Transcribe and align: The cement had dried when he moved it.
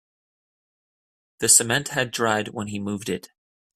The 1.41 1.47
cement 1.47 1.89
had 1.89 2.09
dried 2.09 2.47
when 2.47 2.69
he 2.69 2.79
moved 2.79 3.07
it. 3.07 3.29